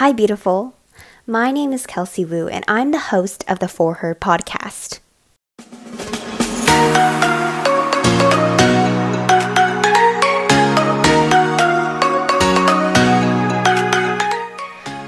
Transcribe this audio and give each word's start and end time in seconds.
Hi, 0.00 0.12
beautiful. 0.12 0.72
My 1.26 1.50
name 1.50 1.74
is 1.74 1.84
Kelsey 1.84 2.24
Wu, 2.24 2.48
and 2.48 2.64
I'm 2.66 2.90
the 2.90 3.10
host 3.12 3.44
of 3.46 3.58
the 3.58 3.68
For 3.68 3.96
Her 3.96 4.14
podcast. 4.14 5.00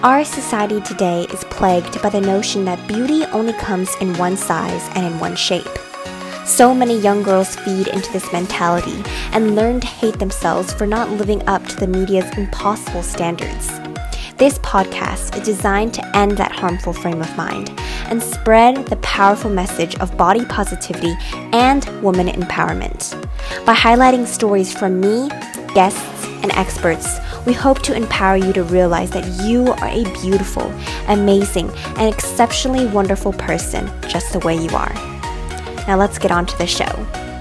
Our 0.03 0.27
society 0.27 0.83
today 0.83 1.23
is 1.33 1.43
plagued 1.45 2.03
by 2.03 2.11
the 2.11 2.21
notion 2.21 2.67
that 2.67 2.87
beauty 2.87 3.25
only 3.33 3.55
comes 3.55 3.97
in 4.03 4.13
one 4.19 4.37
size 4.37 4.91
and 4.95 5.07
in 5.07 5.19
one 5.19 5.37
shape. 5.37 5.79
So 6.45 6.75
many 6.75 6.99
young 6.99 7.23
girls 7.23 7.57
feed 7.57 7.89
into 7.89 8.13
this 8.13 8.31
mentality 8.31 9.03
and 9.33 9.57
learn 9.57 9.81
to 9.81 9.87
hate 9.87 10.19
themselves 10.19 10.75
for 10.75 10.87
not 10.87 11.09
living 11.09 11.43
up 11.49 11.65
to 11.69 11.77
the 11.77 11.87
media's 11.87 12.31
impossible 12.37 13.03
standards. 13.03 13.82
This 14.43 14.59
podcast 14.59 15.39
is 15.39 15.45
designed 15.45 15.95
to 15.95 16.17
end 16.17 16.33
that 16.33 16.51
harmful 16.51 16.93
frame 16.93 17.21
of 17.21 17.37
mind 17.37 17.71
and 18.09 18.21
spread 18.21 18.87
the 18.87 18.97
powerful 18.97 19.49
message 19.49 19.95
of 20.01 20.17
body 20.17 20.45
positivity 20.47 21.15
and 21.53 21.85
woman 22.03 22.27
empowerment. 22.27 23.13
By 23.65 23.73
highlighting 23.73 24.27
stories 24.27 24.77
from 24.77 24.99
me, 25.01 25.29
guests, 25.75 26.27
and 26.43 26.51
experts, 26.55 27.21
we 27.47 27.53
hope 27.53 27.83
to 27.83 27.95
empower 27.95 28.37
you 28.37 28.53
to 28.55 28.65
realize 28.65 29.13
that 29.13 29.47
you 29.47 29.69
are 29.75 29.87
a 29.87 30.03
beautiful, 30.21 30.73
amazing, 31.07 31.71
and 31.97 32.13
exceptionally 32.13 32.87
wonderful 32.87 33.35
person 33.35 33.89
just 34.09 34.33
the 34.33 34.41
way 34.41 34.57
you 34.57 34.71
are. 34.71 34.93
Now 35.87 35.97
let's 35.97 36.19
get 36.19 36.33
on 36.33 36.47
to 36.47 36.59
the 36.59 36.67
show. 36.67 37.32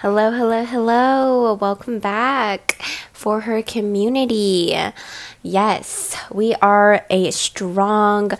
Hello, 0.00 0.30
hello, 0.30 0.64
hello. 0.64 1.54
Welcome 1.54 1.98
back 1.98 2.80
for 3.12 3.40
her 3.40 3.62
community. 3.62 4.72
Yes, 5.42 6.16
we 6.30 6.54
are 6.62 7.04
a 7.10 7.32
strong, 7.32 8.30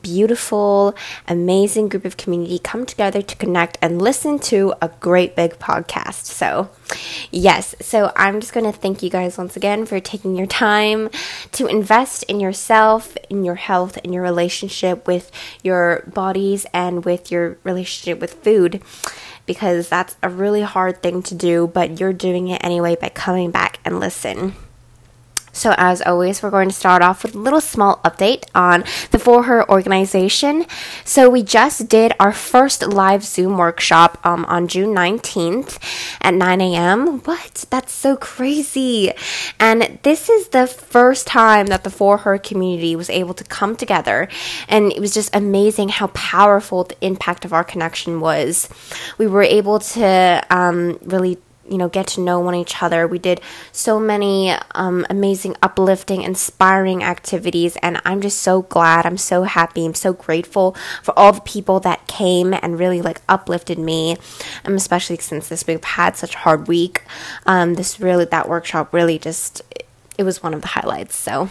beautiful, 0.00 0.96
amazing 1.28 1.90
group 1.90 2.06
of 2.06 2.16
community 2.16 2.58
come 2.58 2.86
together 2.86 3.20
to 3.20 3.36
connect 3.36 3.76
and 3.82 4.00
listen 4.00 4.38
to 4.38 4.72
a 4.80 4.88
great 4.88 5.36
big 5.36 5.58
podcast. 5.58 6.24
So, 6.24 6.70
yes, 7.30 7.74
so 7.82 8.10
I'm 8.16 8.40
just 8.40 8.54
going 8.54 8.64
to 8.64 8.72
thank 8.72 9.02
you 9.02 9.10
guys 9.10 9.36
once 9.36 9.58
again 9.58 9.84
for 9.84 10.00
taking 10.00 10.36
your 10.36 10.46
time 10.46 11.10
to 11.52 11.66
invest 11.66 12.22
in 12.24 12.40
yourself, 12.40 13.14
in 13.28 13.44
your 13.44 13.56
health, 13.56 13.98
in 13.98 14.14
your 14.14 14.22
relationship 14.22 15.06
with 15.06 15.30
your 15.62 16.02
bodies, 16.14 16.64
and 16.72 17.04
with 17.04 17.30
your 17.30 17.58
relationship 17.62 18.22
with 18.22 18.42
food 18.42 18.82
because 19.46 19.88
that's 19.88 20.16
a 20.22 20.28
really 20.28 20.62
hard 20.62 21.02
thing 21.02 21.22
to 21.24 21.34
do, 21.34 21.66
but 21.66 22.00
you're 22.00 22.12
doing 22.12 22.48
it 22.48 22.62
anyway 22.64 22.96
by 22.96 23.08
coming 23.08 23.50
back 23.50 23.80
and 23.84 24.00
listen. 24.00 24.54
So, 25.52 25.74
as 25.76 26.00
always, 26.02 26.42
we're 26.42 26.50
going 26.50 26.70
to 26.70 26.74
start 26.74 27.02
off 27.02 27.22
with 27.22 27.34
a 27.34 27.38
little 27.38 27.60
small 27.60 27.98
update 28.04 28.44
on 28.54 28.84
the 29.10 29.18
For 29.18 29.44
Her 29.44 29.68
organization. 29.68 30.64
So, 31.04 31.28
we 31.28 31.42
just 31.42 31.88
did 31.88 32.12
our 32.18 32.32
first 32.32 32.82
live 32.82 33.22
Zoom 33.22 33.58
workshop 33.58 34.18
um, 34.24 34.46
on 34.46 34.66
June 34.66 34.94
19th 34.94 35.78
at 36.22 36.34
9 36.34 36.60
a.m. 36.60 37.18
What? 37.20 37.66
That's 37.68 37.92
so 37.92 38.16
crazy. 38.16 39.12
And 39.60 39.98
this 40.02 40.30
is 40.30 40.48
the 40.48 40.66
first 40.66 41.26
time 41.26 41.66
that 41.66 41.84
the 41.84 41.90
For 41.90 42.18
Her 42.18 42.38
community 42.38 42.96
was 42.96 43.10
able 43.10 43.34
to 43.34 43.44
come 43.44 43.76
together. 43.76 44.28
And 44.68 44.90
it 44.90 45.00
was 45.00 45.12
just 45.12 45.34
amazing 45.36 45.90
how 45.90 46.06
powerful 46.08 46.84
the 46.84 46.96
impact 47.04 47.44
of 47.44 47.52
our 47.52 47.64
connection 47.64 48.20
was. 48.20 48.68
We 49.18 49.26
were 49.26 49.42
able 49.42 49.80
to 49.80 50.46
um, 50.50 50.98
really 51.02 51.38
you 51.68 51.78
know 51.78 51.88
get 51.88 52.06
to 52.08 52.20
know 52.20 52.40
one 52.40 52.54
each 52.54 52.82
other. 52.82 53.06
We 53.06 53.18
did 53.18 53.40
so 53.70 53.98
many 54.00 54.54
um, 54.74 55.06
amazing 55.08 55.56
uplifting 55.62 56.22
inspiring 56.22 57.02
activities 57.02 57.76
and 57.82 58.00
i'm 58.04 58.20
just 58.20 58.40
so 58.40 58.62
glad. 58.62 59.06
I'm 59.06 59.18
so 59.18 59.44
happy. 59.44 59.84
I'm 59.84 59.94
so 59.94 60.12
grateful 60.12 60.76
for 61.02 61.18
all 61.18 61.32
the 61.32 61.40
people 61.40 61.80
that 61.80 62.06
came 62.06 62.54
and 62.54 62.78
really 62.78 63.02
like 63.02 63.20
uplifted 63.28 63.78
me 63.78 64.16
um, 64.64 64.74
especially 64.74 65.16
since 65.18 65.48
this 65.48 65.66
we've 65.66 65.82
had 65.82 66.16
such 66.16 66.34
a 66.34 66.38
hard 66.38 66.68
week. 66.68 67.02
Um, 67.46 67.74
this 67.74 68.00
really 68.00 68.24
that 68.26 68.48
workshop 68.48 68.92
really 68.92 69.18
just 69.18 69.62
it 70.18 70.24
was 70.24 70.42
one 70.42 70.54
of 70.54 70.60
the 70.62 70.68
highlights 70.68 71.16
so 71.16 71.48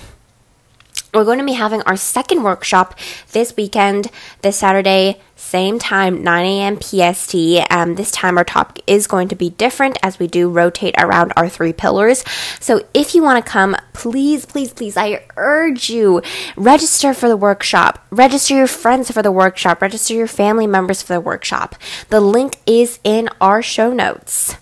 we're 1.13 1.25
going 1.25 1.39
to 1.39 1.45
be 1.45 1.53
having 1.53 1.81
our 1.83 1.97
second 1.97 2.44
workshop 2.44 2.97
this 3.31 3.55
weekend, 3.55 4.09
this 4.41 4.57
Saturday, 4.57 5.19
same 5.35 5.79
time, 5.79 6.23
9 6.23 6.45
a.m. 6.45 6.79
PST. 6.79 7.35
Um, 7.69 7.95
this 7.95 8.11
time, 8.11 8.38
our 8.38 8.44
topic 8.44 8.83
is 8.88 9.07
going 9.07 9.27
to 9.29 9.35
be 9.35 9.50
different 9.50 9.97
as 10.01 10.19
we 10.19 10.27
do 10.27 10.50
rotate 10.50 10.95
around 10.97 11.33
our 11.35 11.50
three 11.50 11.73
pillars. 11.73 12.23
So, 12.59 12.85
if 12.94 13.16
you 13.16 13.23
want 13.23 13.44
to 13.44 13.51
come, 13.51 13.75
please, 13.94 14.45
please, 14.45 14.71
please, 14.71 14.95
I 14.95 15.25
urge 15.35 15.89
you 15.89 16.21
register 16.55 17.13
for 17.13 17.27
the 17.27 17.38
workshop, 17.38 18.05
register 18.11 18.55
your 18.55 18.67
friends 18.67 19.11
for 19.11 19.21
the 19.21 19.31
workshop, 19.31 19.81
register 19.81 20.13
your 20.13 20.27
family 20.27 20.67
members 20.67 21.01
for 21.01 21.13
the 21.13 21.21
workshop. 21.21 21.75
The 22.09 22.21
link 22.21 22.57
is 22.66 23.00
in 23.03 23.29
our 23.41 23.61
show 23.61 23.91
notes. 23.91 24.55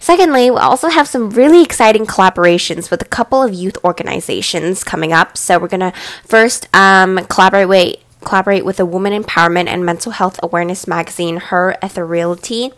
Secondly, 0.00 0.50
we 0.50 0.56
also 0.56 0.88
have 0.88 1.08
some 1.08 1.30
really 1.30 1.62
exciting 1.62 2.06
collaborations 2.06 2.90
with 2.90 3.02
a 3.02 3.06
couple 3.06 3.42
of 3.42 3.52
youth 3.52 3.76
organizations 3.84 4.84
coming 4.84 5.12
up. 5.12 5.36
So 5.36 5.58
we're 5.58 5.68
gonna 5.68 5.92
first 6.24 6.68
um, 6.74 7.18
collaborate 7.26 7.68
with 7.68 7.96
collaborate 8.20 8.64
with 8.64 8.76
the 8.76 8.86
Woman 8.86 9.22
Empowerment 9.22 9.68
and 9.68 9.84
Mental 9.84 10.12
Health 10.12 10.38
Awareness 10.42 10.86
magazine, 10.86 11.36
Her 11.36 11.76
Ethereality. 11.82 12.72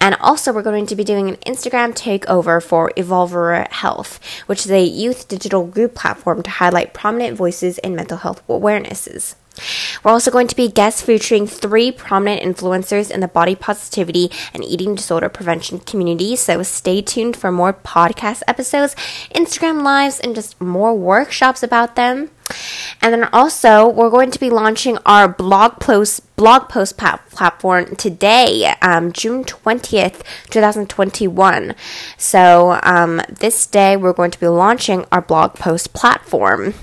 And 0.00 0.14
also, 0.20 0.52
we're 0.52 0.62
going 0.62 0.86
to 0.86 0.96
be 0.96 1.04
doing 1.04 1.28
an 1.28 1.36
Instagram 1.36 1.94
takeover 1.94 2.62
for 2.62 2.92
Evolver 2.96 3.70
Health, 3.70 4.20
which 4.46 4.64
is 4.64 4.70
a 4.70 4.82
youth 4.82 5.28
digital 5.28 5.66
group 5.66 5.94
platform 5.94 6.42
to 6.42 6.50
highlight 6.50 6.94
prominent 6.94 7.36
voices 7.36 7.78
in 7.78 7.94
mental 7.94 8.18
health 8.18 8.46
awarenesses. 8.48 9.36
We're 10.02 10.12
also 10.12 10.30
going 10.30 10.48
to 10.48 10.56
be 10.56 10.68
guest 10.68 11.04
featuring 11.04 11.46
three 11.46 11.92
prominent 11.92 12.42
influencers 12.42 13.10
in 13.10 13.20
the 13.20 13.28
body 13.28 13.54
positivity 13.54 14.30
and 14.54 14.64
eating 14.64 14.94
disorder 14.94 15.28
prevention 15.28 15.80
community. 15.80 16.36
So 16.36 16.62
stay 16.62 17.02
tuned 17.02 17.36
for 17.36 17.52
more 17.52 17.74
podcast 17.74 18.42
episodes, 18.48 18.94
Instagram 19.34 19.82
lives, 19.82 20.18
and 20.20 20.34
just 20.34 20.60
more 20.60 20.94
workshops 20.94 21.62
about 21.62 21.96
them. 21.96 22.30
And 23.02 23.12
then 23.12 23.28
also, 23.32 23.88
we're 23.88 24.10
going 24.10 24.30
to 24.32 24.40
be 24.40 24.50
launching 24.50 24.98
our 25.06 25.28
blog 25.28 25.78
post 25.78 26.22
blog 26.36 26.68
post 26.68 26.96
platform 26.96 27.94
today, 27.96 28.74
um, 28.82 29.12
June 29.12 29.44
twentieth, 29.44 30.24
two 30.48 30.60
thousand 30.60 30.88
twenty 30.88 31.28
one. 31.28 31.74
So 32.16 32.80
um, 32.82 33.20
this 33.28 33.66
day, 33.66 33.96
we're 33.96 34.14
going 34.14 34.32
to 34.32 34.40
be 34.40 34.48
launching 34.48 35.04
our 35.12 35.20
blog 35.20 35.54
post 35.54 35.92
platform. 35.92 36.74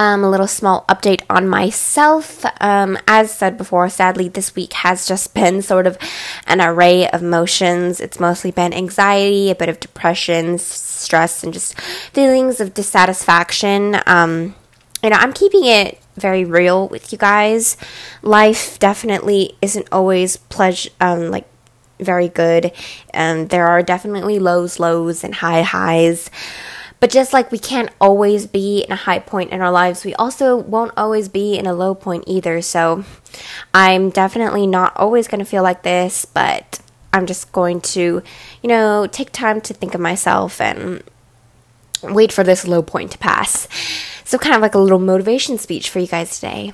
Um, 0.00 0.24
a 0.24 0.30
little 0.30 0.46
small 0.46 0.86
update 0.88 1.20
on 1.28 1.46
myself. 1.46 2.46
Um, 2.58 2.96
as 3.06 3.30
said 3.30 3.58
before, 3.58 3.90
sadly, 3.90 4.28
this 4.28 4.56
week 4.56 4.72
has 4.72 5.06
just 5.06 5.34
been 5.40 5.60
sort 5.60 5.86
of 5.86 5.98
an 6.46 6.62
array 6.62 7.06
of 7.10 7.20
emotions. 7.20 8.00
It's 8.00 8.18
mostly 8.18 8.50
been 8.50 8.72
anxiety, 8.72 9.50
a 9.50 9.54
bit 9.54 9.68
of 9.68 9.78
depression, 9.78 10.56
stress, 10.56 11.44
and 11.44 11.52
just 11.52 11.78
feelings 11.78 12.62
of 12.62 12.72
dissatisfaction. 12.72 14.00
Um, 14.06 14.54
you 15.02 15.10
know, 15.10 15.16
I'm 15.16 15.34
keeping 15.34 15.66
it 15.66 15.98
very 16.16 16.46
real 16.46 16.88
with 16.88 17.12
you 17.12 17.18
guys. 17.18 17.76
Life 18.22 18.78
definitely 18.78 19.58
isn't 19.60 19.86
always 19.92 20.38
pleasure, 20.38 20.88
um, 21.02 21.30
like 21.30 21.46
very 21.98 22.28
good. 22.28 22.72
and 23.12 23.50
there 23.50 23.66
are 23.66 23.82
definitely 23.82 24.38
lows, 24.38 24.80
lows, 24.80 25.22
and 25.22 25.34
high 25.34 25.60
highs. 25.60 26.30
But 27.00 27.10
just 27.10 27.32
like 27.32 27.50
we 27.50 27.58
can't 27.58 27.90
always 27.98 28.46
be 28.46 28.82
in 28.82 28.92
a 28.92 28.96
high 28.96 29.18
point 29.18 29.50
in 29.50 29.62
our 29.62 29.72
lives, 29.72 30.04
we 30.04 30.14
also 30.14 30.56
won't 30.56 30.92
always 30.96 31.30
be 31.30 31.56
in 31.56 31.66
a 31.66 31.72
low 31.72 31.94
point 31.94 32.24
either. 32.26 32.60
So 32.60 33.04
I'm 33.72 34.10
definitely 34.10 34.66
not 34.66 34.94
always 34.96 35.26
going 35.26 35.38
to 35.38 35.46
feel 35.46 35.62
like 35.62 35.82
this, 35.82 36.26
but 36.26 36.80
I'm 37.12 37.26
just 37.26 37.52
going 37.52 37.80
to, 37.80 38.22
you 38.62 38.68
know, 38.68 39.06
take 39.06 39.32
time 39.32 39.60
to 39.62 39.74
think 39.74 39.94
of 39.94 40.00
myself 40.00 40.60
and 40.60 41.02
wait 42.02 42.32
for 42.32 42.44
this 42.44 42.66
low 42.66 42.82
point 42.82 43.12
to 43.12 43.18
pass. 43.18 43.66
So, 44.24 44.38
kind 44.38 44.54
of 44.54 44.62
like 44.62 44.74
a 44.74 44.78
little 44.78 44.98
motivation 44.98 45.58
speech 45.58 45.90
for 45.90 45.98
you 45.98 46.06
guys 46.06 46.36
today. 46.36 46.72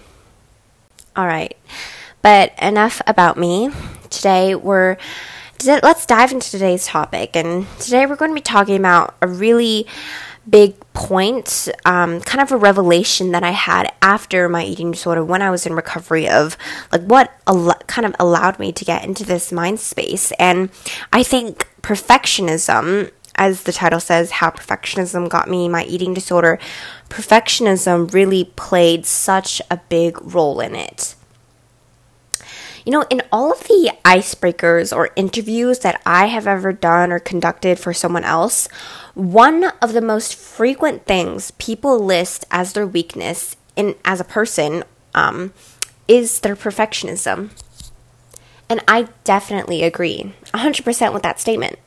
All 1.14 1.26
right. 1.26 1.56
But 2.20 2.52
enough 2.60 3.00
about 3.06 3.38
me. 3.38 3.70
Today 4.10 4.54
we're 4.54 4.96
let's 5.64 6.06
dive 6.06 6.32
into 6.32 6.50
today's 6.50 6.86
topic. 6.86 7.36
And 7.36 7.66
today 7.78 8.06
we're 8.06 8.16
going 8.16 8.30
to 8.30 8.34
be 8.34 8.40
talking 8.40 8.76
about 8.76 9.16
a 9.20 9.28
really 9.28 9.86
big 10.48 10.78
point, 10.92 11.68
um, 11.84 12.20
kind 12.20 12.40
of 12.40 12.52
a 12.52 12.56
revelation 12.56 13.32
that 13.32 13.42
I 13.42 13.50
had 13.50 13.92
after 14.00 14.48
my 14.48 14.64
eating 14.64 14.92
disorder 14.92 15.24
when 15.24 15.42
I 15.42 15.50
was 15.50 15.66
in 15.66 15.74
recovery 15.74 16.28
of 16.28 16.56
like 16.92 17.02
what 17.02 17.32
al- 17.48 17.74
kind 17.88 18.06
of 18.06 18.14
allowed 18.20 18.58
me 18.58 18.72
to 18.72 18.84
get 18.84 19.04
into 19.04 19.24
this 19.24 19.50
mind 19.50 19.80
space. 19.80 20.30
And 20.38 20.70
I 21.12 21.24
think 21.24 21.68
perfectionism, 21.82 23.10
as 23.34 23.64
the 23.64 23.72
title 23.72 24.00
says, 24.00 24.30
how 24.30 24.50
perfectionism 24.50 25.28
got 25.28 25.50
me 25.50 25.68
my 25.68 25.84
eating 25.84 26.14
disorder, 26.14 26.60
perfectionism 27.08 28.12
really 28.12 28.44
played 28.56 29.04
such 29.04 29.60
a 29.68 29.78
big 29.88 30.16
role 30.22 30.60
in 30.60 30.76
it 30.76 31.15
You 32.86 32.92
know, 32.92 33.04
in 33.10 33.20
all 33.32 33.52
of 33.52 33.64
the 33.64 33.90
icebreakers 34.04 34.96
or 34.96 35.10
interviews 35.16 35.80
that 35.80 36.00
I 36.06 36.26
have 36.26 36.46
ever 36.46 36.72
done 36.72 37.10
or 37.10 37.18
conducted 37.18 37.80
for 37.80 37.92
someone 37.92 38.22
else, 38.22 38.68
one 39.14 39.72
of 39.82 39.92
the 39.92 40.00
most 40.00 40.36
frequent 40.36 41.04
things 41.04 41.50
people 41.52 41.98
list 41.98 42.44
as 42.48 42.74
their 42.74 42.86
weakness 42.86 43.56
in 43.74 43.96
as 44.04 44.20
a 44.20 44.24
person 44.24 44.84
um, 45.16 45.52
is 46.06 46.40
their 46.40 46.54
perfectionism. 46.54 47.50
And 48.68 48.80
I 48.86 49.08
definitely 49.24 49.82
agree 49.82 50.32
100% 50.54 51.12
with 51.12 51.24
that 51.24 51.40
statement. 51.40 51.80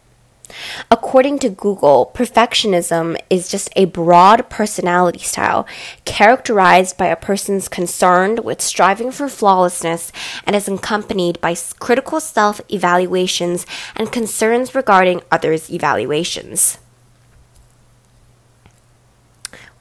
According 0.89 1.39
to 1.39 1.49
Google, 1.49 2.11
perfectionism 2.13 3.17
is 3.29 3.49
just 3.49 3.69
a 3.75 3.85
broad 3.85 4.49
personality 4.49 5.19
style 5.19 5.67
characterized 6.05 6.97
by 6.97 7.07
a 7.07 7.15
person's 7.15 7.67
concern 7.67 8.43
with 8.43 8.61
striving 8.61 9.11
for 9.11 9.29
flawlessness 9.29 10.11
and 10.45 10.55
is 10.55 10.67
accompanied 10.67 11.39
by 11.41 11.55
critical 11.79 12.19
self 12.19 12.61
evaluations 12.69 13.65
and 13.95 14.11
concerns 14.11 14.75
regarding 14.75 15.21
others' 15.31 15.69
evaluations. 15.69 16.77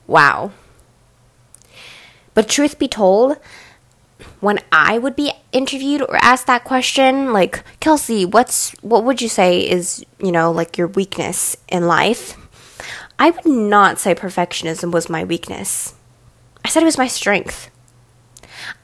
Wow. 0.06 0.52
But 2.34 2.48
truth 2.48 2.78
be 2.78 2.88
told, 2.88 3.36
when 4.40 4.60
I 4.70 4.98
would 4.98 5.16
be 5.16 5.32
interviewed 5.52 6.02
or 6.02 6.16
asked 6.16 6.46
that 6.46 6.64
question, 6.64 7.32
like, 7.32 7.62
Kelsey, 7.80 8.24
what's 8.24 8.72
what 8.82 9.04
would 9.04 9.20
you 9.20 9.28
say 9.28 9.60
is, 9.60 10.04
you 10.18 10.32
know, 10.32 10.50
like 10.50 10.78
your 10.78 10.88
weakness 10.88 11.56
in 11.68 11.86
life? 11.86 12.36
I 13.18 13.30
would 13.30 13.46
not 13.46 13.98
say 13.98 14.14
perfectionism 14.14 14.92
was 14.92 15.08
my 15.08 15.24
weakness. 15.24 15.94
I 16.64 16.68
said 16.68 16.82
it 16.82 16.86
was 16.86 16.98
my 16.98 17.08
strength. 17.08 17.70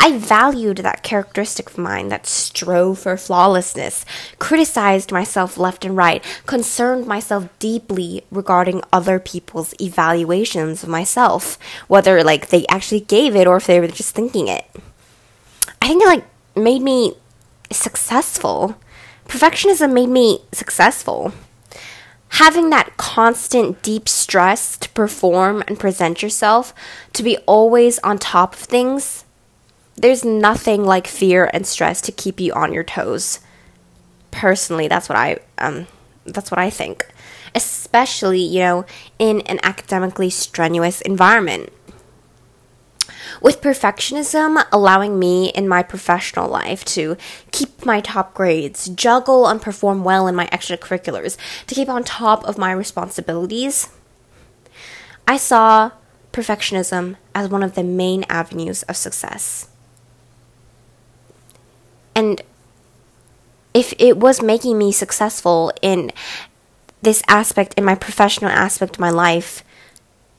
I 0.00 0.16
valued 0.18 0.78
that 0.78 1.02
characteristic 1.02 1.70
of 1.70 1.78
mine 1.78 2.08
that 2.08 2.26
strove 2.26 3.00
for 3.00 3.16
flawlessness, 3.16 4.04
criticized 4.38 5.12
myself 5.12 5.58
left 5.58 5.84
and 5.84 5.96
right, 5.96 6.24
concerned 6.46 7.06
myself 7.06 7.48
deeply 7.58 8.24
regarding 8.30 8.82
other 8.92 9.18
people's 9.18 9.74
evaluations 9.80 10.82
of 10.82 10.88
myself, 10.88 11.58
whether 11.88 12.22
like 12.24 12.48
they 12.48 12.66
actually 12.68 13.00
gave 13.00 13.36
it 13.36 13.46
or 13.46 13.56
if 13.56 13.66
they 13.66 13.80
were 13.80 13.88
just 13.88 14.14
thinking 14.14 14.48
it. 14.48 14.64
I 15.84 15.88
think 15.88 16.02
it 16.02 16.06
like 16.06 16.24
made 16.56 16.80
me 16.80 17.12
successful. 17.70 18.74
Perfectionism 19.28 19.92
made 19.92 20.08
me 20.08 20.38
successful. 20.50 21.34
Having 22.30 22.70
that 22.70 22.96
constant 22.96 23.82
deep 23.82 24.08
stress 24.08 24.78
to 24.78 24.88
perform 24.88 25.62
and 25.68 25.78
present 25.78 26.22
yourself, 26.22 26.72
to 27.12 27.22
be 27.22 27.36
always 27.46 27.98
on 27.98 28.16
top 28.18 28.54
of 28.54 28.60
things, 28.60 29.26
there's 29.94 30.24
nothing 30.24 30.86
like 30.86 31.06
fear 31.06 31.50
and 31.52 31.66
stress 31.66 32.00
to 32.00 32.12
keep 32.12 32.40
you 32.40 32.54
on 32.54 32.72
your 32.72 32.82
toes. 32.82 33.40
Personally, 34.30 34.88
that's 34.88 35.10
what 35.10 35.18
I 35.18 35.36
um 35.58 35.86
that's 36.24 36.50
what 36.50 36.58
I 36.58 36.70
think. 36.70 37.06
Especially, 37.54 38.40
you 38.40 38.60
know, 38.60 38.86
in 39.18 39.42
an 39.42 39.60
academically 39.62 40.30
strenuous 40.30 41.02
environment 41.02 41.70
with 43.44 43.60
perfectionism 43.60 44.64
allowing 44.72 45.18
me 45.18 45.50
in 45.50 45.68
my 45.68 45.82
professional 45.82 46.48
life 46.48 46.82
to 46.82 47.14
keep 47.52 47.84
my 47.84 48.00
top 48.00 48.32
grades, 48.32 48.88
juggle 48.88 49.46
and 49.46 49.60
perform 49.60 50.02
well 50.02 50.26
in 50.26 50.34
my 50.34 50.46
extracurriculars, 50.46 51.36
to 51.66 51.74
keep 51.74 51.90
on 51.90 52.02
top 52.02 52.42
of 52.44 52.56
my 52.56 52.72
responsibilities. 52.72 53.90
I 55.28 55.36
saw 55.36 55.90
perfectionism 56.32 57.16
as 57.34 57.50
one 57.50 57.62
of 57.62 57.74
the 57.74 57.84
main 57.84 58.24
avenues 58.30 58.82
of 58.84 58.96
success. 58.96 59.68
And 62.14 62.40
if 63.74 63.92
it 63.98 64.16
was 64.16 64.40
making 64.40 64.78
me 64.78 64.90
successful 64.90 65.70
in 65.82 66.12
this 67.02 67.22
aspect, 67.28 67.74
in 67.74 67.84
my 67.84 67.94
professional 67.94 68.50
aspect 68.50 68.96
of 68.96 69.00
my 69.00 69.10
life, 69.10 69.62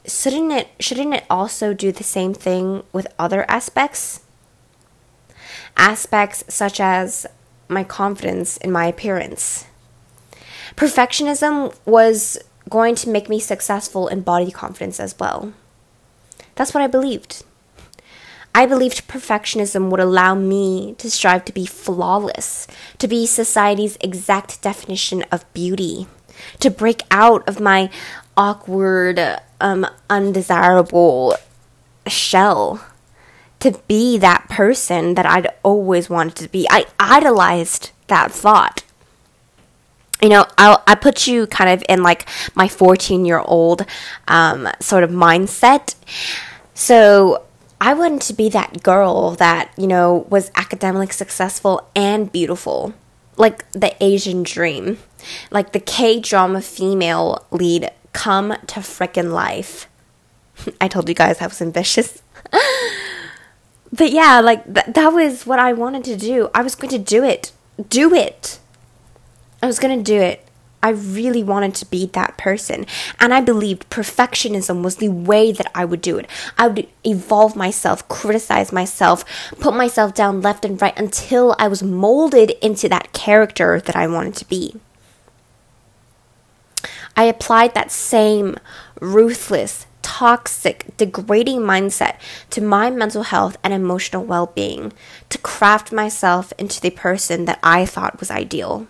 shouldn't 0.07 0.51
it 0.51 0.67
shouldn't 0.79 1.13
it 1.13 1.25
also 1.29 1.73
do 1.73 1.91
the 1.91 2.03
same 2.03 2.33
thing 2.33 2.83
with 2.91 3.07
other 3.17 3.49
aspects? 3.49 4.21
Aspects 5.77 6.43
such 6.47 6.79
as 6.79 7.25
my 7.67 7.83
confidence 7.83 8.57
in 8.57 8.71
my 8.71 8.85
appearance. 8.85 9.65
Perfectionism 10.75 11.75
was 11.85 12.37
going 12.69 12.95
to 12.95 13.09
make 13.09 13.29
me 13.29 13.39
successful 13.39 14.07
in 14.07 14.21
body 14.21 14.51
confidence 14.51 14.99
as 14.99 15.17
well. 15.19 15.53
That's 16.55 16.73
what 16.73 16.83
I 16.83 16.87
believed. 16.87 17.43
I 18.53 18.65
believed 18.65 19.09
perfectionism 19.09 19.89
would 19.89 19.99
allow 19.99 20.33
me 20.33 20.95
to 20.99 21.11
strive 21.11 21.43
to 21.45 21.53
be 21.53 21.65
flawless, 21.65 22.67
to 22.99 23.07
be 23.07 23.25
society's 23.25 23.97
exact 23.99 24.61
definition 24.61 25.23
of 25.23 25.51
beauty, 25.53 26.07
to 26.61 26.69
break 26.69 27.01
out 27.11 27.45
of 27.49 27.59
my 27.59 27.89
awkward, 28.37 29.19
um, 29.61 29.85
undesirable 30.09 31.35
shell 32.07 32.85
to 33.59 33.71
be 33.87 34.17
that 34.17 34.47
person 34.49 35.15
that 35.15 35.25
I'd 35.25 35.47
always 35.63 36.09
wanted 36.09 36.35
to 36.35 36.49
be. 36.49 36.67
I 36.69 36.85
idolized 36.99 37.91
that 38.07 38.31
thought. 38.31 38.83
You 40.21 40.29
know, 40.29 40.45
I'll, 40.57 40.83
I 40.87 40.95
put 40.95 41.27
you 41.27 41.47
kind 41.47 41.69
of 41.69 41.83
in 41.89 42.03
like 42.03 42.27
my 42.55 42.67
14 42.67 43.25
year 43.25 43.39
old 43.39 43.85
um, 44.27 44.67
sort 44.79 45.03
of 45.03 45.09
mindset. 45.09 45.95
So 46.73 47.43
I 47.81 47.93
wanted 47.93 48.21
to 48.21 48.33
be 48.33 48.49
that 48.49 48.83
girl 48.83 49.31
that, 49.31 49.71
you 49.77 49.87
know, 49.87 50.25
was 50.29 50.51
academically 50.55 51.11
successful 51.13 51.89
and 51.95 52.31
beautiful. 52.31 52.93
Like 53.37 53.69
the 53.71 53.95
Asian 54.01 54.43
dream. 54.43 54.99
Like 55.51 55.73
the 55.73 55.79
K 55.79 56.19
drama 56.19 56.61
female 56.61 57.45
lead 57.51 57.89
come 58.15 58.55
to 58.67 58.79
frickin' 58.79 59.31
life. 59.31 59.87
I 60.81 60.87
told 60.87 61.07
you 61.09 61.13
guys 61.13 61.41
I 61.41 61.47
was 61.47 61.61
ambitious. 61.61 62.23
but 63.93 64.11
yeah, 64.11 64.39
like 64.39 64.63
th- 64.73 64.95
that 64.95 65.09
was 65.09 65.45
what 65.45 65.59
I 65.59 65.73
wanted 65.73 66.05
to 66.05 66.15
do. 66.15 66.49
I 66.55 66.63
was 66.63 66.75
going 66.75 66.91
to 66.91 66.97
do 66.97 67.23
it. 67.23 67.51
Do 67.89 68.13
it. 68.13 68.59
I 69.61 69.67
was 69.67 69.79
going 69.79 69.97
to 69.97 70.03
do 70.03 70.19
it. 70.19 70.41
I 70.81 70.89
really 70.89 71.43
wanted 71.43 71.73
to 71.75 71.85
be 71.85 72.05
that 72.13 72.37
person. 72.37 72.85
And 73.19 73.33
I 73.33 73.41
believed 73.41 73.89
perfectionism 73.89 74.83
was 74.83 74.97
the 74.97 75.09
way 75.09 75.51
that 75.51 75.71
I 75.73 75.83
would 75.83 76.01
do 76.01 76.17
it. 76.17 76.29
I 76.57 76.67
would 76.67 76.87
evolve 77.03 77.55
myself, 77.55 78.07
criticize 78.07 78.71
myself, 78.71 79.25
put 79.59 79.75
myself 79.75 80.13
down 80.13 80.41
left 80.41 80.63
and 80.63 80.79
right 80.81 80.97
until 80.97 81.55
I 81.57 81.67
was 81.67 81.81
molded 81.81 82.51
into 82.61 82.87
that 82.89 83.13
character 83.13 83.81
that 83.81 83.95
I 83.95 84.07
wanted 84.07 84.35
to 84.35 84.45
be. 84.47 84.75
I 87.15 87.23
applied 87.23 87.73
that 87.73 87.91
same 87.91 88.57
ruthless, 88.99 89.85
toxic, 90.01 90.95
degrading 90.97 91.59
mindset 91.59 92.17
to 92.51 92.61
my 92.61 92.89
mental 92.89 93.23
health 93.23 93.57
and 93.63 93.73
emotional 93.73 94.23
well 94.23 94.47
being 94.47 94.93
to 95.29 95.37
craft 95.37 95.91
myself 95.91 96.53
into 96.57 96.81
the 96.81 96.91
person 96.91 97.45
that 97.45 97.59
I 97.63 97.85
thought 97.85 98.19
was 98.19 98.31
ideal. 98.31 98.87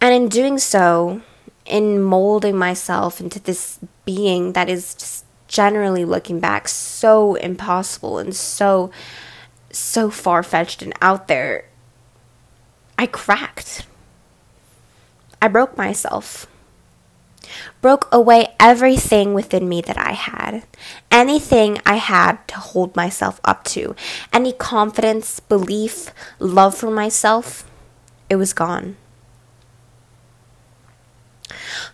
And 0.00 0.14
in 0.14 0.28
doing 0.28 0.58
so, 0.58 1.20
in 1.66 2.02
molding 2.02 2.56
myself 2.56 3.20
into 3.20 3.38
this 3.38 3.78
being 4.04 4.52
that 4.54 4.68
is 4.68 4.94
just 4.94 5.24
generally 5.46 6.04
looking 6.04 6.40
back 6.40 6.68
so 6.68 7.34
impossible 7.34 8.18
and 8.18 8.34
so 8.34 8.90
so 9.72 10.10
far 10.10 10.42
fetched 10.42 10.82
and 10.82 10.92
out 11.00 11.28
there, 11.28 11.64
I 12.98 13.06
cracked. 13.06 13.86
I 15.42 15.48
broke 15.48 15.76
myself. 15.76 16.46
Broke 17.80 18.08
away 18.12 18.48
everything 18.60 19.32
within 19.32 19.68
me 19.68 19.80
that 19.82 19.98
I 19.98 20.12
had. 20.12 20.64
Anything 21.10 21.78
I 21.86 21.96
had 21.96 22.46
to 22.48 22.56
hold 22.56 22.94
myself 22.94 23.40
up 23.44 23.64
to. 23.64 23.96
Any 24.32 24.52
confidence, 24.52 25.40
belief, 25.40 26.12
love 26.38 26.74
for 26.74 26.90
myself, 26.90 27.68
it 28.28 28.36
was 28.36 28.52
gone. 28.52 28.96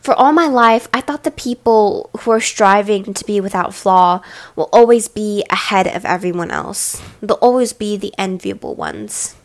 For 0.00 0.14
all 0.14 0.32
my 0.32 0.46
life, 0.46 0.88
I 0.92 1.00
thought 1.00 1.24
the 1.24 1.30
people 1.30 2.10
who 2.20 2.30
are 2.32 2.40
striving 2.40 3.14
to 3.14 3.24
be 3.24 3.40
without 3.40 3.74
flaw 3.74 4.20
will 4.54 4.68
always 4.72 5.08
be 5.08 5.44
ahead 5.50 5.86
of 5.86 6.04
everyone 6.04 6.50
else. 6.50 7.00
They'll 7.20 7.38
always 7.38 7.72
be 7.72 7.96
the 7.96 8.12
enviable 8.18 8.74
ones 8.74 9.35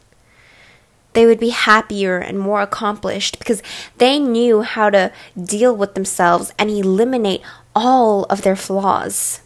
they 1.14 1.26
would 1.26 1.40
be 1.40 1.50
happier 1.50 2.18
and 2.18 2.40
more 2.40 2.62
accomplished 2.62 3.40
because 3.40 3.62
they 3.98 4.20
knew 4.20 4.62
how 4.62 4.90
to 4.90 5.12
deal 5.42 5.76
with 5.76 5.94
themselves 5.94 6.54
and 6.58 6.70
eliminate 6.70 7.42
all 7.76 8.24
of 8.26 8.42
their 8.42 8.56
flaws. 8.56 9.42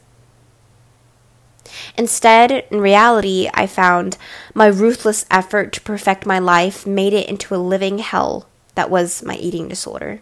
Instead, 1.98 2.52
in 2.52 2.80
reality, 2.80 3.50
I 3.54 3.68
found 3.68 4.18
my 4.54 4.68
ruthless 4.68 5.26
effort 5.30 5.74
to 5.74 5.82
perfect 5.82 6.26
my 6.26 6.40
life 6.40 6.86
made 6.86 7.14
it 7.14 7.28
into 7.28 7.56
a 7.56 7.58
living 7.58 8.00
hell 8.00 8.48
that 8.76 8.90
was 8.90 9.24
my 9.24 9.36
eating 9.36 9.68
disorder. 9.68 10.22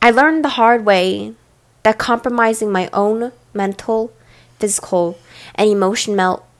I 0.00 0.10
learned 0.10 0.44
the 0.44 0.50
hard 0.50 0.84
way 0.84 1.34
that 1.82 1.98
compromising 1.98 2.70
my 2.70 2.90
own 2.92 3.32
mental, 3.54 4.12
physical, 4.58 5.18
and 5.54 5.68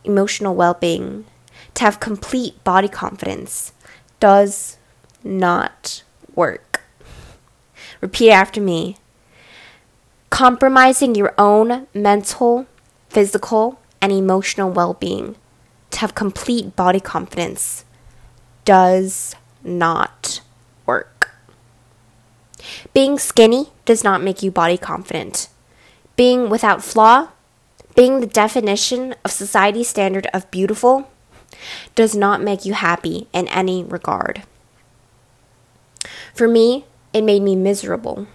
emotional 0.05 0.55
emotional 0.55 0.55
well-being, 0.55 1.25
to 1.75 1.85
have 1.85 2.01
complete 2.01 2.63
body 2.65 2.89
confidence 2.89 3.73
does 4.21 4.77
not 5.23 6.03
work. 6.35 6.83
Repeat 8.01 8.31
after 8.31 8.61
me. 8.61 8.97
Compromising 10.31 11.15
your 11.15 11.35
own 11.39 11.87
mental, 11.95 12.67
physical, 13.09 13.81
and 14.01 14.13
emotional 14.13 14.71
well-being 14.71 15.37
to 15.91 16.01
have 16.01 16.15
complete 16.15 16.77
body 16.77 17.01
confidence 17.01 17.85
does 18.65 19.35
not 19.63 20.41
work. 20.87 21.31
Being 22.93 23.19
skinny 23.19 23.73
does 23.85 24.03
not 24.03 24.23
make 24.23 24.43
you 24.43 24.51
body 24.51 24.77
confident. 24.77 25.49
Being 26.17 26.51
without 26.51 26.83
flaw, 26.83 27.29
being 27.95 28.21
the 28.21 28.27
definition 28.27 29.15
of 29.25 29.31
society's 29.31 29.89
standard 29.89 30.27
of 30.35 30.51
beautiful, 30.51 31.11
does 31.95 32.15
not 32.15 32.43
make 32.43 32.65
you 32.65 32.75
happy 32.75 33.29
in 33.33 33.49
any 33.49 33.85
regard. 33.85 34.43
For 36.35 36.49
me, 36.49 36.85
it 37.13 37.23
made 37.23 37.43
me 37.43 37.55
miserable. 37.55 38.27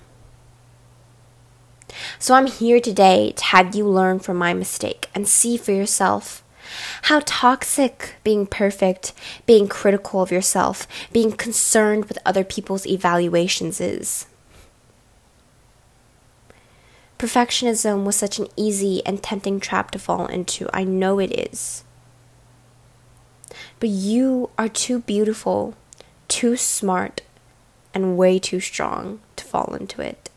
So 2.18 2.34
I'm 2.34 2.48
here 2.48 2.80
today 2.80 3.34
to 3.36 3.44
have 3.46 3.76
you 3.76 3.86
learn 3.86 4.20
from 4.20 4.38
my 4.38 4.54
mistake 4.54 5.10
and 5.14 5.28
see 5.28 5.58
for 5.58 5.72
yourself 5.72 6.44
how 7.04 7.22
toxic 7.26 8.16
being 8.24 8.46
perfect, 8.46 9.14
being 9.46 9.68
critical 9.68 10.22
of 10.22 10.32
yourself, 10.32 10.88
being 11.12 11.32
concerned 11.32 12.06
with 12.06 12.20
other 12.26 12.44
people's 12.44 12.86
evaluations 12.86 13.82
is. 13.82 14.28
Perfectionism 17.20 18.06
was 18.06 18.16
such 18.16 18.40
an 18.40 18.48
easy 18.56 19.06
and 19.06 19.22
tempting 19.22 19.60
trap 19.60 19.92
to 19.92 20.00
fall 20.00 20.26
into. 20.28 20.70
I 20.74 20.86
know 20.86 21.20
it 21.20 21.38
is. 21.38 21.84
But 23.82 23.90
you 23.90 24.50
are 24.58 24.70
too 24.70 25.00
beautiful, 25.00 25.76
too 26.30 26.56
smart, 26.56 27.22
and 27.94 28.18
way 28.18 28.40
too 28.40 28.62
strong 28.62 29.20
to 29.36 29.44
fall 29.44 29.76
into 29.76 30.02
it. 30.02 30.29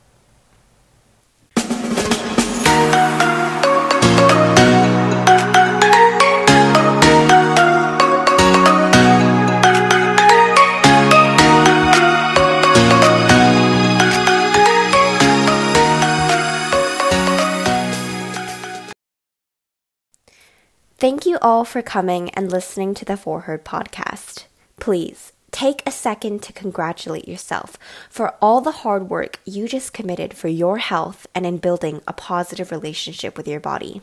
Thank 21.03 21.27
you 21.27 21.37
all 21.43 21.65
for 21.65 21.83
coming 21.83 22.31
and 22.31 22.49
listening 22.49 22.95
to 22.95 23.05
the 23.05 23.17
For 23.17 23.41
Her 23.41 23.59
podcast. 23.59 24.45
Please 24.79 25.33
take 25.51 25.83
a 25.85 25.91
second 25.91 26.45
to 26.45 26.53
congratulate 26.53 27.27
yourself 27.27 27.77
for 28.09 28.37
all 28.41 28.61
the 28.61 28.71
hard 28.71 29.11
work 29.11 29.41
you 29.45 29.67
just 29.67 29.93
committed 29.93 30.33
for 30.33 30.47
your 30.47 30.79
health 30.79 31.27
and 31.35 31.45
in 31.45 31.57
building 31.57 32.03
a 32.07 32.13
positive 32.13 32.71
relationship 32.71 33.37
with 33.37 33.49
your 33.49 33.59
body. 33.59 34.01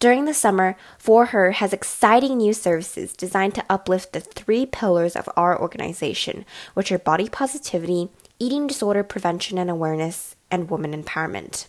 During 0.00 0.24
the 0.24 0.34
summer, 0.34 0.76
For 0.98 1.26
Her 1.26 1.52
has 1.52 1.72
exciting 1.72 2.38
new 2.38 2.52
services 2.52 3.12
designed 3.12 3.54
to 3.54 3.64
uplift 3.70 4.12
the 4.12 4.18
three 4.18 4.66
pillars 4.66 5.14
of 5.14 5.28
our 5.36 5.56
organization, 5.56 6.44
which 6.74 6.90
are 6.90 6.98
body 6.98 7.28
positivity, 7.28 8.08
eating 8.40 8.66
disorder 8.66 9.04
prevention 9.04 9.56
and 9.56 9.70
awareness, 9.70 10.34
and 10.50 10.68
woman 10.68 11.00
empowerment. 11.00 11.66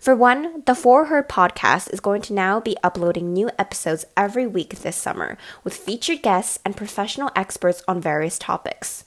For 0.00 0.14
one, 0.14 0.62
the 0.66 0.74
For 0.74 1.06
Her 1.06 1.22
podcast 1.22 1.92
is 1.92 2.00
going 2.00 2.22
to 2.22 2.32
now 2.32 2.60
be 2.60 2.76
uploading 2.82 3.32
new 3.32 3.50
episodes 3.58 4.04
every 4.16 4.46
week 4.46 4.70
this 4.80 4.96
summer 4.96 5.38
with 5.62 5.76
featured 5.76 6.22
guests 6.22 6.58
and 6.64 6.76
professional 6.76 7.30
experts 7.36 7.82
on 7.86 8.00
various 8.00 8.38
topics. 8.38 9.04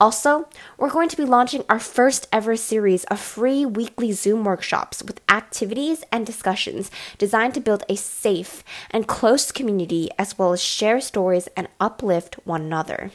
Also, 0.00 0.48
we're 0.78 0.90
going 0.90 1.08
to 1.08 1.16
be 1.16 1.24
launching 1.24 1.64
our 1.68 1.78
first 1.78 2.28
ever 2.32 2.56
series 2.56 3.04
of 3.04 3.20
free 3.20 3.66
weekly 3.66 4.12
Zoom 4.12 4.44
workshops 4.44 5.02
with 5.02 5.20
activities 5.28 6.04
and 6.12 6.24
discussions 6.24 6.90
designed 7.18 7.54
to 7.54 7.60
build 7.60 7.84
a 7.88 7.96
safe 7.96 8.62
and 8.90 9.08
close 9.08 9.52
community 9.52 10.08
as 10.18 10.38
well 10.38 10.52
as 10.52 10.62
share 10.62 11.00
stories 11.00 11.48
and 11.56 11.68
uplift 11.80 12.36
one 12.44 12.62
another. 12.62 13.10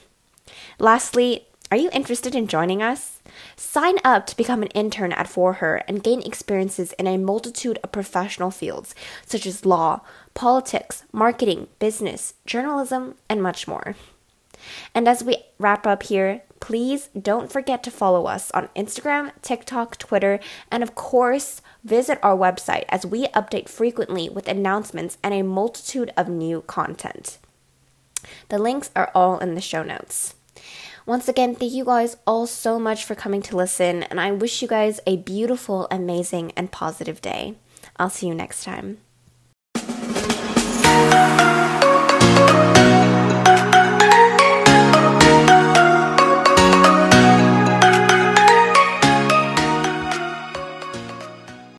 Lastly, 0.77 1.47
are 1.73 1.75
you 1.75 1.89
interested 1.91 2.35
in 2.35 2.45
joining 2.45 2.83
us? 2.83 3.19
Sign 3.55 3.95
up 4.03 4.27
to 4.27 4.37
become 4.37 4.61
an 4.61 4.67
intern 4.75 5.11
at 5.11 5.27
For 5.27 5.53
Her 5.53 5.77
and 5.87 6.03
gain 6.03 6.21
experiences 6.21 6.93
in 6.99 7.07
a 7.07 7.17
multitude 7.17 7.79
of 7.83 7.91
professional 7.91 8.51
fields 8.51 8.93
such 9.25 9.47
as 9.47 9.65
law, 9.65 10.01
politics, 10.35 11.03
marketing, 11.11 11.67
business, 11.79 12.35
journalism, 12.45 13.15
and 13.27 13.41
much 13.41 13.67
more. 13.67 13.95
And 14.93 15.07
as 15.07 15.23
we 15.23 15.37
wrap 15.57 15.87
up 15.87 16.03
here, 16.03 16.43
please 16.59 17.09
don't 17.19 17.51
forget 17.51 17.81
to 17.85 17.89
follow 17.89 18.27
us 18.27 18.51
on 18.51 18.69
Instagram, 18.75 19.31
TikTok, 19.41 19.97
Twitter, 19.97 20.39
and 20.69 20.83
of 20.83 20.93
course, 20.93 21.59
visit 21.83 22.19
our 22.21 22.37
website 22.37 22.85
as 22.89 23.03
we 23.03 23.25
update 23.29 23.67
frequently 23.67 24.29
with 24.29 24.47
announcements 24.47 25.17
and 25.23 25.33
a 25.33 25.41
multitude 25.41 26.13
of 26.15 26.29
new 26.29 26.61
content. 26.61 27.39
The 28.49 28.59
links 28.59 28.91
are 28.95 29.09
all 29.15 29.39
in 29.39 29.55
the 29.55 29.59
show 29.59 29.81
notes. 29.81 30.35
Once 31.05 31.27
again, 31.27 31.55
thank 31.55 31.74
you 31.74 31.86
guys 31.86 32.17
all 32.25 32.48
so 32.48 32.79
much 32.79 33.03
for 33.03 33.15
coming 33.15 33.41
to 33.41 33.57
listen, 33.57 34.03
and 34.03 34.19
I 34.19 34.31
wish 34.31 34.62
you 34.62 34.67
guys 34.67 35.00
a 35.05 35.17
beautiful, 35.17 35.88
amazing, 35.91 36.53
and 36.55 36.72
positive 36.72 37.22
day. 37.22 37.55
I'll 37.98 38.10
see 38.10 38.27
you 38.27 38.36
next 38.36 38.63
time. 38.63 39.00